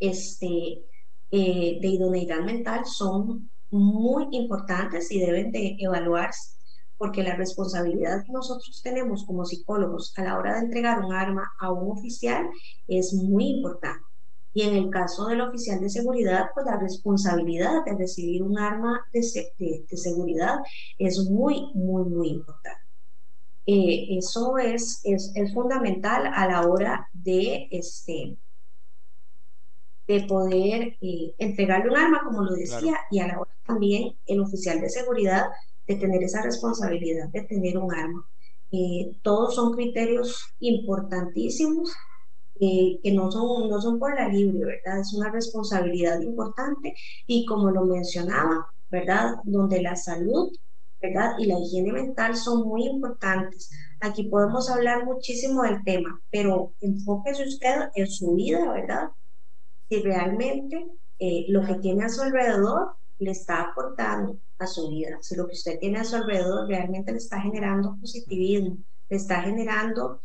[0.00, 0.82] este,
[1.30, 6.56] eh, de idoneidad mental son muy importantes y deben de evaluarse,
[6.98, 11.52] porque la responsabilidad que nosotros tenemos como psicólogos a la hora de entregar un arma
[11.60, 12.48] a un oficial
[12.86, 14.04] es muy importante.
[14.54, 19.02] Y en el caso del oficial de seguridad, pues la responsabilidad de recibir un arma
[19.12, 20.60] de, seguridad
[20.98, 22.80] es muy, muy, muy importante.
[23.66, 28.38] Eh, eso es, es, fundamental a la hora de, este,
[30.06, 34.40] de poder eh, entregarle un arma, como lo decía, y a la hora también el
[34.40, 35.46] oficial de seguridad
[35.86, 38.28] de tener esa responsabilidad de tener un arma.
[38.72, 41.92] Eh, todos son criterios importantísimos
[42.60, 45.00] eh, que no son, no son por la libre, ¿verdad?
[45.00, 46.94] Es una responsabilidad importante
[47.26, 49.36] y como lo mencionaba, ¿verdad?
[49.44, 50.50] Donde la salud,
[51.00, 51.34] ¿verdad?
[51.38, 53.70] Y la higiene mental son muy importantes.
[54.00, 59.10] Aquí podemos hablar muchísimo del tema, pero enfóquese usted en su vida, ¿verdad?
[59.88, 60.86] Si realmente
[61.18, 65.46] eh, lo que tiene a su alrededor le está aportando a su vida, si lo
[65.46, 70.20] que usted tiene a su alrededor realmente le está generando positivismo, le está generando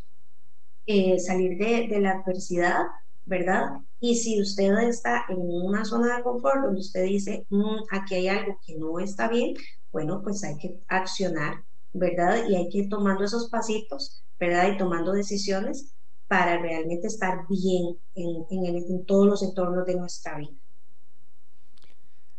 [0.86, 2.82] eh, salir de, la adversidad,
[3.26, 3.82] ¿verdad?
[4.00, 8.28] Y si usted está en una zona de confort donde usted dice, mm, aquí hay
[8.30, 9.54] algo que no está bien,
[9.92, 12.48] bueno, pues hay que accionar, ¿verdad?
[12.50, 14.74] Y hay que ir tomando esos pasitos, ¿verdad?
[14.74, 15.94] Y tomando decisiones
[16.32, 20.54] para realmente estar bien en, todos los entornos de nuestra vida.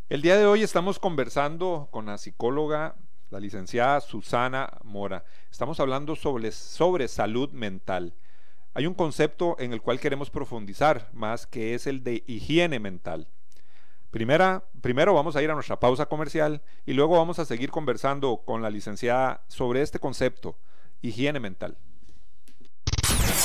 [0.08, 2.96] El día de hoy estamos conversando con la psicóloga,
[3.28, 5.26] la licenciada Susana Mora.
[5.50, 8.14] Estamos hablando sobre, sobre salud mental.
[8.72, 13.28] hay un concepto en el cual queremos profundizar más, que es el de higiene mental.
[14.10, 18.38] Primera, primero vamos a ir a nuestra pausa comercial y luego vamos a seguir conversando
[18.46, 20.56] con la licenciada sobre este concepto,
[21.02, 21.76] higiene mental.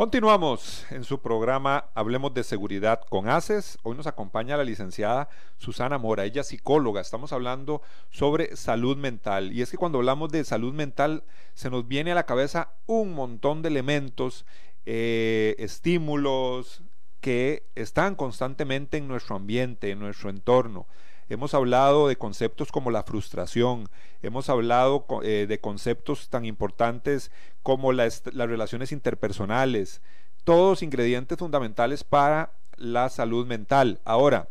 [0.00, 3.78] Continuamos en su programa Hablemos de Seguridad con ACES.
[3.82, 7.02] Hoy nos acompaña la licenciada Susana Mora, ella es psicóloga.
[7.02, 9.52] Estamos hablando sobre salud mental.
[9.52, 13.12] Y es que cuando hablamos de salud mental se nos viene a la cabeza un
[13.12, 14.46] montón de elementos,
[14.86, 16.82] eh, estímulos
[17.20, 20.86] que están constantemente en nuestro ambiente, en nuestro entorno.
[21.30, 23.88] Hemos hablado de conceptos como la frustración,
[24.20, 27.30] hemos hablado eh, de conceptos tan importantes
[27.62, 30.02] como las, relaciones interpersonales,
[30.42, 34.00] todos ingredientes fundamentales para la salud mental.
[34.04, 34.48] Ahora,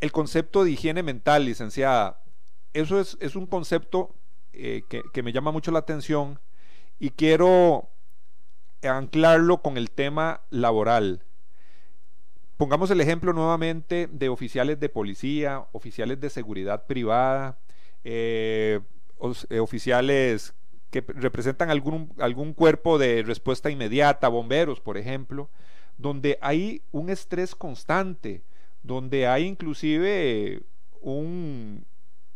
[0.00, 2.20] el concepto de higiene mental, licenciada,
[2.72, 4.12] eso es, un concepto
[4.52, 6.40] eh, que, que me llama mucho la atención
[6.98, 7.90] y quiero
[8.82, 11.22] anclarlo con el tema laboral.
[12.56, 17.58] Pongamos el ejemplo nuevamente de oficiales de policía, oficiales de seguridad privada,
[18.04, 18.80] eh,
[19.50, 20.54] eh, oficiales
[20.90, 25.50] que representan algún, algún cuerpo de respuesta inmediata, bomberos, por ejemplo,
[25.98, 28.44] donde hay un estrés constante,
[28.84, 30.62] donde hay inclusive
[31.00, 31.84] un,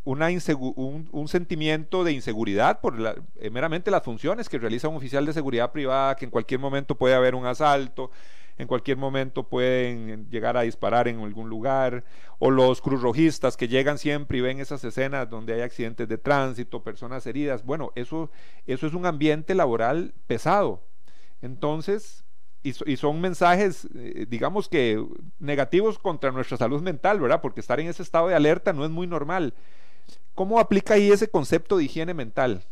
[0.05, 2.97] un, sentimiento de inseguridad por
[3.37, 6.97] eh, meramente las funciones que realiza un oficial de seguridad privada, que en cualquier momento
[6.97, 8.11] puede haber un asalto,
[8.59, 12.05] en cualquier momento pueden llegar a disparar en algún lugar,
[12.39, 16.83] o los cruzrojistas que llegan siempre y ven esas escenas donde hay accidentes de tránsito,
[16.83, 17.65] personas heridas.
[17.65, 18.31] Bueno, eso,
[18.67, 20.83] eso es un ambiente laboral pesado.
[21.41, 22.25] Entonces,
[22.63, 25.03] y, son mensajes, eh, digamos que
[25.39, 27.41] negativos contra nuestra salud mental, ¿verdad?
[27.41, 29.55] Porque estar en ese estado de alerta no es muy normal.
[30.35, 32.65] ¿Cómo aplica ahí ese concepto de higiene mental?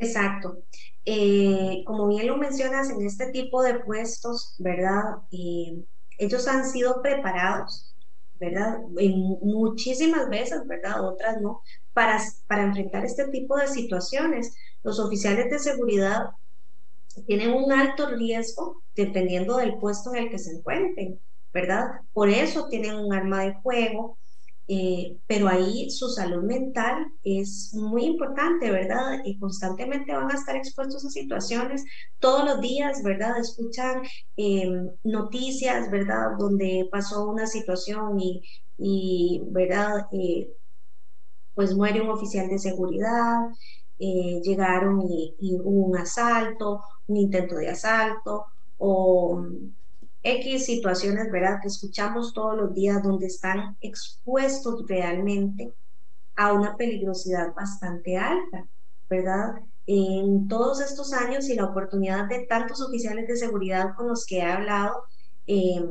[0.00, 0.62] Exacto.
[1.04, 5.02] Eh, como bien lo mencionas, en este tipo de puestos, ¿verdad?
[5.30, 5.84] Eh,
[6.18, 7.94] ellos han sido preparados,
[8.34, 8.78] ¿verdad?
[8.98, 11.04] En muchísimas veces, ¿verdad?
[11.06, 14.54] Otras no, para, para enfrentar este tipo de situaciones.
[14.82, 16.30] Los oficiales de seguridad
[17.26, 21.20] tienen un alto riesgo dependiendo del puesto en el que se encuentren,
[21.52, 22.02] ¿verdad?
[22.12, 24.18] Por eso tienen un arma de fuego,
[24.72, 29.18] eh, pero ahí su salud mental es muy importante, ¿verdad?
[29.24, 31.84] Y constantemente van a estar expuestos a situaciones
[32.20, 33.38] todos los días, ¿verdad?
[33.40, 34.02] Escuchan
[34.36, 36.36] em, noticias, ¿verdad?
[36.38, 38.16] Donde pasó una situación
[38.78, 40.06] y, ¿verdad?
[40.12, 40.52] Eh,
[41.54, 43.38] pues muere un oficial de seguridad,
[43.98, 48.46] eh, llegaron y, y hubo un asalto, un intento de asalto,
[48.78, 49.42] o
[50.22, 51.58] X situaciones, ¿verdad?
[51.62, 55.72] Que escuchamos todos los días donde están expuestos realmente
[56.36, 58.66] a una peligrosidad bastante alta,
[59.08, 59.54] ¿verdad?
[59.86, 64.38] En todos estos años y la oportunidad de tantos oficiales de seguridad con los que
[64.38, 65.04] he hablado,
[65.46, 65.84] em,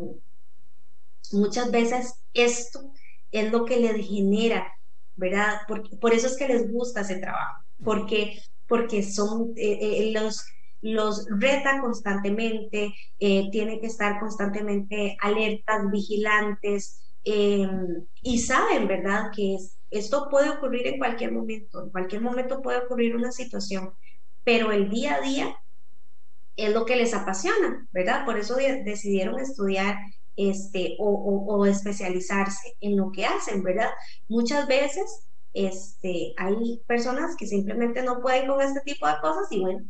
[1.31, 2.91] muchas veces esto
[3.31, 4.67] es lo que les genera,
[5.15, 5.61] ¿verdad?
[5.67, 10.45] Por, por eso es que les gusta ese trabajo, porque, porque son eh, eh, los
[10.81, 19.57] los reta constantemente, eh, tienen que estar constantemente alertas, vigilantes em, y saben, ¿verdad?, que
[19.91, 23.93] esto puede ocurrir en cualquier momento, en cualquier momento puede ocurrir una situación,
[24.43, 25.55] pero el día a día
[26.55, 28.25] es lo que les apasiona, ¿verdad?
[28.25, 29.97] Por eso decidieron estudiar
[30.35, 33.89] este, o, especializarse en lo que hacen, ¿verdad?
[34.27, 39.59] Muchas veces este, hay personas que simplemente no pueden con este tipo de cosas y
[39.59, 39.85] bueno,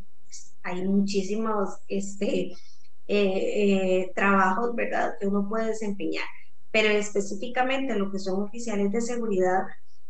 [0.64, 2.54] hay muchísimos este, eh,
[3.08, 6.26] eh, trabajos, ¿verdad?, que uno puede desempeñar.
[6.72, 9.64] Pero específicamente lo que son oficiales de seguridad,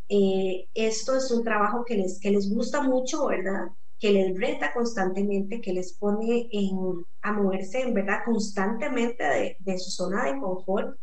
[0.09, 3.67] eh, esto es un trabajo que les, que les gusta mucho, ¿verdad?
[3.99, 9.77] Que les reta constantemente, que les pone en, a moverse, en verdad, constantemente de, de
[9.79, 10.97] su zona de confort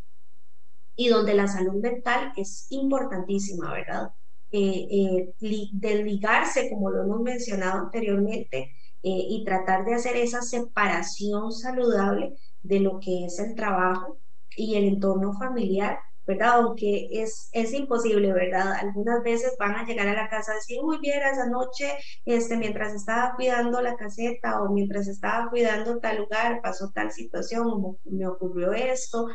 [0.97, 4.11] y donde la salud mental es importantísima, ¿verdad?
[4.51, 8.73] Eh, de ligarse, como lo hemos mencionado anteriormente,
[9.07, 14.19] eh, y tratar de hacer esa separación saludable de lo que es el trabajo
[14.57, 16.55] y el entorno familiar ¿verdad?
[16.57, 18.73] Aunque es, es imposible, ¿verdad?
[18.81, 22.57] Algunas veces van a llegar a la casa a decir, uy, viera esa noche, este,
[22.57, 28.27] mientras estaba cuidando la caseta o mientras estaba cuidando tal lugar, pasó tal situación, me
[28.27, 29.29] ocurrió esto,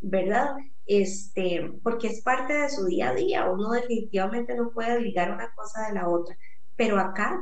[0.00, 0.50] ¿verdad?
[0.86, 5.52] Este, porque es parte de su día a día, uno definitivamente no puede ligar una
[5.54, 6.36] cosa de la otra,
[6.76, 7.40] pero acá,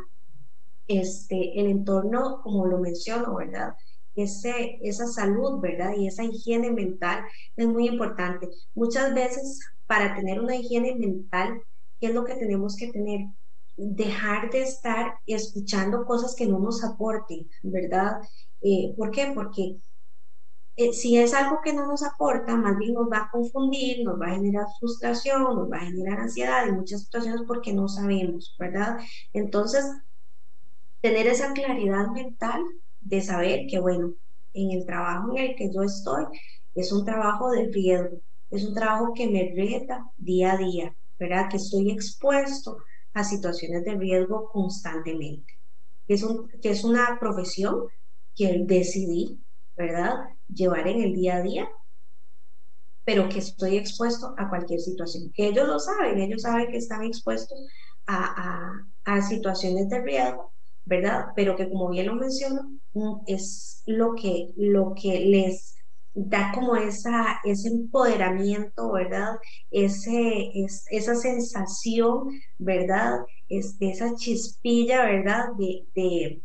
[0.98, 3.74] este, el entorno, como lo menciono, ¿verdad?
[4.14, 5.92] ese, esa salud, ¿verdad?
[5.96, 7.24] Y esa higiene mental
[7.56, 8.48] es muy importante.
[8.74, 11.62] Muchas veces para tener una higiene mental,
[12.00, 13.26] ¿qué es lo que tenemos que tener?
[13.76, 18.20] Dejar de estar escuchando cosas que no nos aporten, ¿verdad?
[18.60, 19.32] Eh, ¿Por qué?
[19.34, 19.78] Porque
[20.76, 24.20] eh, si es algo que no nos aporta, más bien nos va a confundir, nos
[24.20, 28.56] va a generar frustración, nos va a generar ansiedad en muchas situaciones porque no sabemos,
[28.58, 28.98] ¿verdad?
[29.32, 29.84] Entonces,
[31.02, 32.62] tener esa claridad mental
[33.00, 34.14] de saber que, bueno,
[34.54, 36.24] en el trabajo en el que yo estoy
[36.74, 41.48] es un trabajo de riesgo, es un trabajo que me reta día a día, ¿verdad?
[41.50, 42.78] Que estoy expuesto
[43.14, 45.52] a situaciones de riesgo constantemente.
[46.08, 47.88] Es, un, que es una profesión
[48.34, 49.38] que decidí,
[49.76, 50.14] ¿verdad?
[50.48, 51.68] Llevar en el día a día,
[53.04, 55.32] pero que estoy expuesto a cualquier situación.
[55.34, 57.58] Que ellos lo saben, ellos saben que están expuestos
[58.06, 60.51] a, a, a situaciones de riesgo
[60.84, 61.26] ¿verdad?
[61.36, 65.76] Pero que como bien lo menciono, mm, es lo que, lo que les
[66.14, 69.36] da como esa, ese empoderamiento, ¿verdad?
[69.70, 72.28] Ese, es, esa sensación,
[72.58, 73.20] ¿verdad?
[73.48, 75.46] Este, esa chispilla, ¿verdad?
[75.58, 76.42] De, de,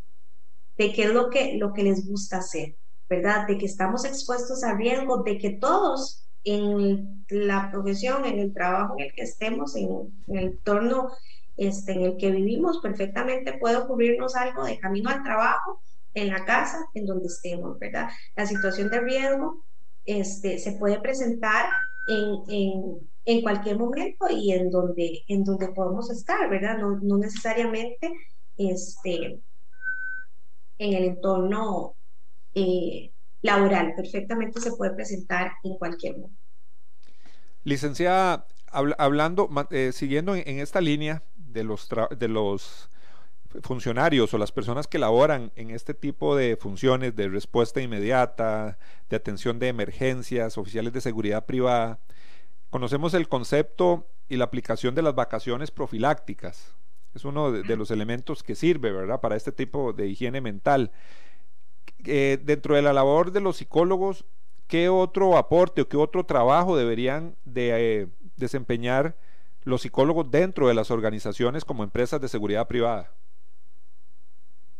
[0.77, 2.77] de qué es lo que, lo que les gusta hacer,
[3.09, 3.47] ¿verdad?
[3.47, 8.95] De que estamos expuestos a riesgo, de que todos en la profesión, en el trabajo
[8.97, 9.89] en el que estemos, en,
[10.27, 11.09] en el entorno
[11.57, 15.81] este, en el que vivimos, perfectamente puede ocurrirnos algo de camino al trabajo,
[16.13, 18.09] en la casa, en donde estemos, ¿verdad?
[18.35, 19.63] La situación de riesgo
[20.05, 21.65] este, se puede presentar
[22.07, 26.77] en, cualquier momento y en donde, en donde podemos estar, ¿verdad?
[26.77, 28.11] No, no necesariamente
[28.57, 29.41] este,
[30.79, 31.95] en el entorno
[32.55, 36.41] eh, laboral, perfectamente se puede presentar en cualquier momento.
[37.63, 42.89] Licenciada, hablando, eh, siguiendo en, esta línea, de los, de los
[43.61, 48.77] funcionarios o las personas que laboran en este tipo de funciones de respuesta inmediata,
[49.09, 51.99] de atención de emergencias, oficiales de seguridad privada,
[52.69, 56.75] conocemos el concepto y la aplicación de las vacaciones profilácticas.
[57.13, 60.91] Es uno de, los elementos que sirve, ¿verdad?, para este tipo de higiene mental.
[62.05, 64.25] Eh, dentro de la labor de los psicólogos,
[64.67, 67.71] ¿qué otro aporte o qué otro trabajo deberían de
[68.01, 69.15] eh, desempeñar
[69.67, 73.11] los psicólogos dentro de las organizaciones como empresas de seguridad privada?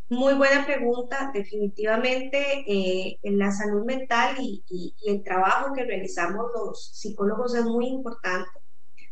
[0.10, 1.30] Muy buena pregunta.
[1.34, 4.64] Definitivamente eh, en la salud mental y,
[5.06, 8.50] el trabajo que realizamos los psicólogos es muy importante,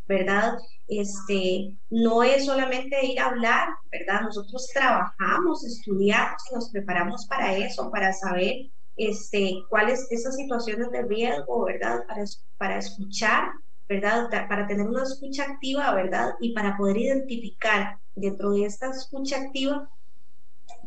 [0.08, 0.58] ¿verdad?
[0.88, 4.22] Este, no es solamente ir a hablar, ¿verdad?
[4.22, 11.02] Nosotros trabajamos, estudiamos y nos preparamos para eso, para saber este, cuáles esas situaciones de
[11.02, 12.06] riesgo, ¿verdad?
[12.08, 12.24] Para,
[12.58, 13.52] para escuchar
[13.88, 14.30] ¿verdad?
[14.50, 16.34] Para tener una escucha activa, ¿verdad?
[16.40, 19.90] Y para poder identificar dentro de esta escucha activa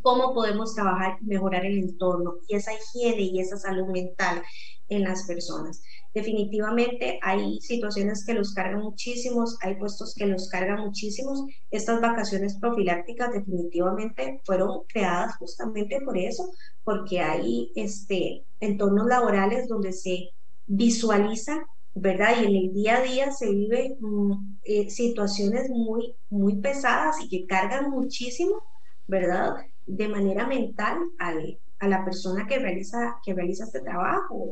[0.02, 4.42] cómo podemos trabajar y mejorar el entorno y esa higiene y esa salud mental
[4.88, 5.82] en las personas.
[6.14, 11.44] Definitivamente hay situaciones que los cargan muchísimos, hay puestos que los cargan muchísimos.
[11.70, 16.50] Estas vacaciones profilácticas definitivamente fueron creadas justamente por eso,
[16.84, 20.30] porque hay este, entornos laborales donde se
[20.66, 21.66] visualiza
[22.00, 22.40] ¿verdad?
[22.40, 27.28] Y en el día a día se viven mm, eh, situaciones muy, muy pesadas y
[27.28, 28.62] que cargan muchísimo,
[29.06, 29.56] ¿verdad?
[29.86, 34.48] De manera mental al, a la persona que realiza, que realiza este trabajo.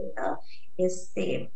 [0.77, 1.51] Este,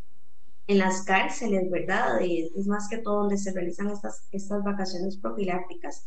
[0.66, 2.20] en las cárceles, ¿verdad?
[2.22, 6.04] Es, más que todo donde se realizan estas, estas vacaciones profilácticas.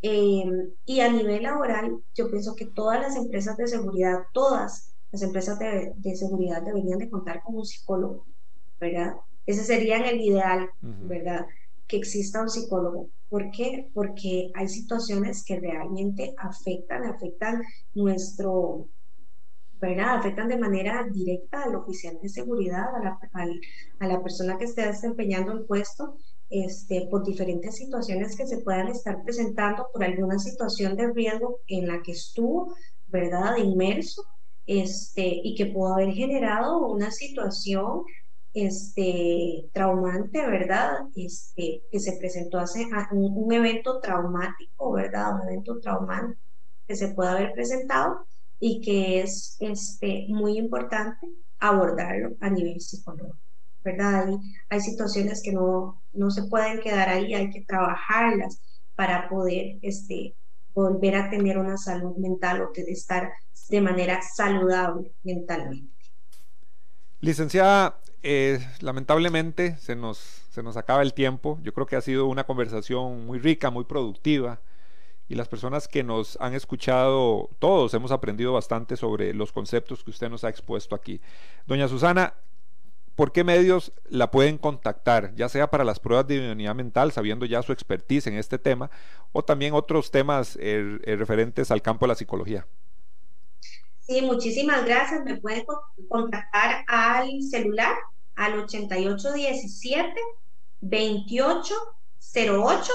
[0.00, 5.22] Em, y a nivel laboral, yo pienso que todas las empresas de seguridad, todas las
[5.22, 8.26] empresas de, de seguridad deberían de contar con un psicólogo,
[8.80, 9.14] ¿verdad?
[9.46, 11.46] Ese sería el ideal, ¿verdad?
[11.86, 13.10] Que exista un psicólogo.
[13.28, 13.90] ¿Por qué?
[13.94, 17.62] Porque hay situaciones que realmente afectan, afectan
[17.94, 18.88] nuestro,
[19.80, 20.16] ¿verdad?
[20.16, 23.18] Afectan de manera directa al oficial de seguridad, a la,
[24.00, 26.16] a la persona que esté desempeñando el puesto,
[26.50, 31.86] este, por diferentes situaciones que se puedan estar presentando, por alguna situación de riesgo en
[31.86, 32.74] la que estuvo,
[33.06, 33.56] ¿verdad?
[33.56, 34.22] Inmerso,
[34.66, 38.02] este, y que pudo haber generado una situación
[38.66, 40.98] este, traumante, ¿verdad?
[41.14, 45.34] Este, que se presentó hace ah, un, evento traumático, ¿verdad?
[45.34, 46.38] Un evento traumante
[46.86, 48.26] que se puede haber presentado
[48.60, 51.28] y que es este, muy importante
[51.60, 53.38] abordarlo a nivel psicológico,
[53.84, 54.28] ¿verdad?
[54.28, 54.36] Hay,
[54.70, 58.60] hay situaciones que no, no se pueden quedar ahí, hay que trabajarlas
[58.94, 60.34] para poder este,
[60.74, 63.32] volver a tener una salud mental o estar
[63.68, 65.97] de manera saludable mentalmente.
[67.20, 70.18] Licenciada, eh, lamentablemente se nos,
[70.50, 71.58] se nos acaba el tiempo.
[71.62, 74.60] Yo creo que ha sido una conversación muy rica, muy productiva.
[75.28, 80.10] Y las personas que nos han escuchado, todos hemos aprendido bastante sobre los conceptos que
[80.10, 81.20] usted nos ha expuesto aquí.
[81.66, 82.34] Doña Susana,
[83.14, 85.34] ¿por qué medios la pueden contactar?
[85.34, 88.90] Ya sea para las pruebas de idoneidad mental, sabiendo ya su expertise en este tema,
[89.32, 92.66] o también otros temas eh, eh, referentes al campo de la psicología.
[94.08, 95.22] Sí, muchísimas gracias.
[95.22, 95.66] Me pueden
[96.08, 97.94] contactar al celular
[98.36, 100.18] al 8817
[100.80, 102.92] 2808.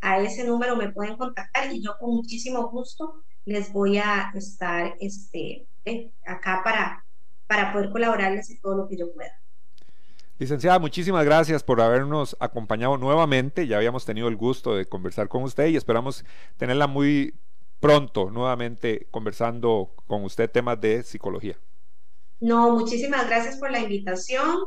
[0.00, 4.96] A ese número me pueden contactar y yo con muchísimo gusto les voy a estar
[5.00, 7.04] este, eh, acá para,
[7.46, 9.38] para poder colaborarles en todo lo que yo pueda.
[10.38, 13.66] Licenciada, muchísimas gracias por habernos acompañado nuevamente.
[13.66, 16.24] Ya habíamos tenido el gusto de conversar con usted y esperamos
[16.56, 17.34] tenerla muy
[17.80, 21.58] pronto nuevamente conversando con usted temas de psicología.
[22.40, 24.58] No, muchísimas gracias por la invitación.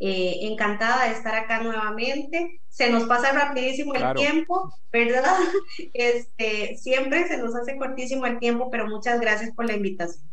[0.00, 2.60] Eh, encantada de estar acá nuevamente.
[2.68, 5.36] Se nos pasa rapidísimo el tiempo, ¿verdad?
[5.92, 10.24] Este, siempre se nos hace cortísimo el tiempo, pero muchas gracias por la invitación.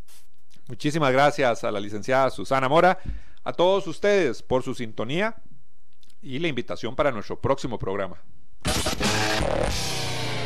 [0.68, 3.00] Muchísimas gracias a la licenciada Susana Mora,
[3.44, 5.36] a todos ustedes por su sintonía
[6.22, 8.18] y la invitación para nuestro próximo programa.